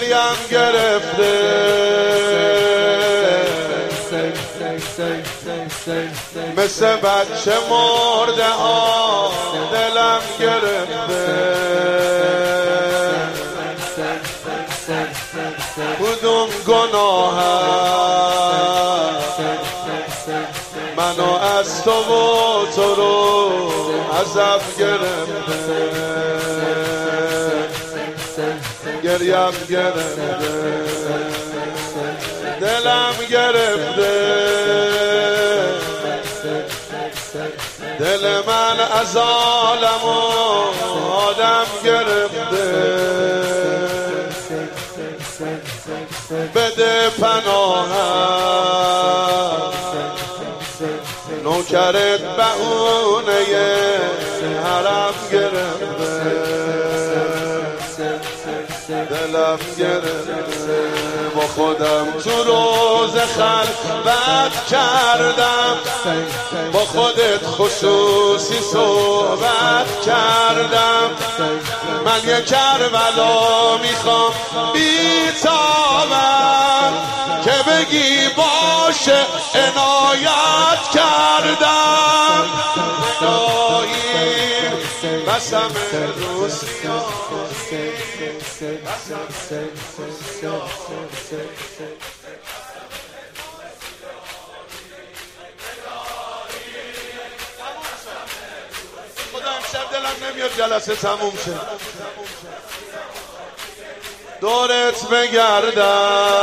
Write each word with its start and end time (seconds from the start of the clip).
گریم 0.00 0.38
گرفته. 0.50 1.58
مثل 6.56 6.96
بچه 6.96 7.52
مرده 7.70 8.48
ها 8.48 9.30
دلم 9.72 10.20
گرفته. 10.40 11.58
کدوم 16.00 16.48
گناه 16.66 17.42
منو 20.96 21.32
از 21.58 21.84
تو 21.84 21.90
و 21.90 22.66
تو 22.76 22.94
رو 22.94 23.50
عذب 24.20 24.60
گرفته. 24.78 26.27
گریم 29.18 29.66
گرفته. 29.70 30.38
دلم 32.60 33.14
گرفته. 33.30 34.12
دل 37.98 38.42
من 38.46 38.80
از 39.00 39.16
عالم 39.16 40.04
و 40.04 40.08
آدم 41.10 41.66
گرفته. 41.84 42.66
بده 46.54 47.10
پناهم 47.10 48.52
نوکرت 51.44 52.20
بهونه. 52.20 53.87
گرفته 59.78 60.80
با 61.34 61.40
خودم 61.40 62.06
تو 62.24 62.44
روز 62.44 63.16
خلوت 63.16 64.66
کردم. 64.70 65.76
با 66.72 66.78
خودت 66.78 67.46
خصوصی 67.46 68.60
صحبت 68.72 70.00
کردم. 70.06 71.10
من 72.04 72.28
یه 72.28 72.42
کربلا 72.42 73.78
می‌خوام 73.78 74.32
بیتابم 74.72 76.92
که 77.44 77.70
بگی 77.70 78.28
باشه 78.28 79.26
عنایت 79.54 80.90
کردم. 80.94 82.44
بسم 85.26 85.70
روسیا 86.16 86.98
خدا 99.32 99.50
امشب 99.50 99.86
دورت 104.40 105.08
بگردم 105.08 106.38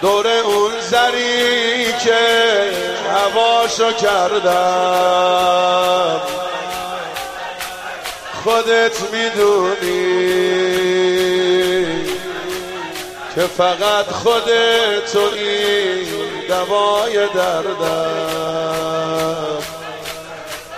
دور 0.00 0.26
اون 0.26 0.72
زری 0.80 1.92
که 2.04 2.18
هواشو 3.14 3.92
کردم. 3.92 5.30
خودت 8.44 9.00
می‌دونی 9.12 10.18
که 13.34 13.40
فقط 13.40 14.06
خودت 14.06 15.12
توی 15.12 16.06
دوای 16.48 17.26
دردم. 17.34 18.38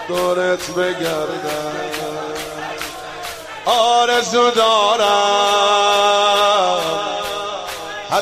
دورت 0.08 0.70
بگردم. 0.70 1.72
آرزو 3.66 4.50
دارم. 4.50 5.59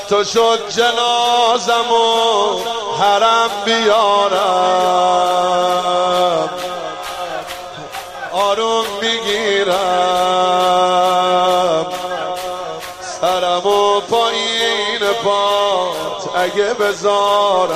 حتی 0.09 0.25
شد 0.25 0.61
جنازم 0.69 1.93
و 1.93 2.61
حرم 2.99 3.51
بیارم. 3.65 4.39
آروم 8.33 8.85
می‌گیرم. 9.03 9.77
سرم 13.21 13.67
و 13.67 14.01
پایین 14.01 15.01
پات 15.25 16.37
اگه 16.37 16.75
بذارم. 16.75 17.75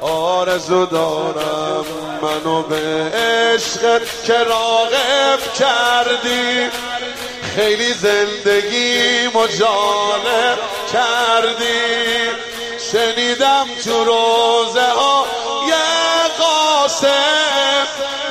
آرزو 0.00 0.86
دارم 0.86 1.84
منو 2.22 2.62
به 2.62 3.12
عشقت 3.14 4.24
که 4.26 4.38
راغب 4.38 5.52
کردی. 5.58 6.70
خیلی 7.56 7.92
زندگی 7.92 9.28
مجالب 9.28 10.58
کردی. 10.92 12.12
شنیدم 12.92 13.66
تو 13.84 14.04
روزه 14.04 14.86
ها 14.86 15.26
یه 15.68 15.74
قاسم 16.38 17.86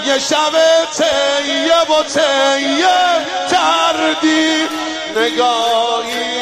یه 0.06 0.20
شب 0.20 0.54
تیه 0.98 1.98
و 2.00 2.04
تیه 2.04 3.26
کردی. 3.52 4.68
نگاهی 5.16 6.41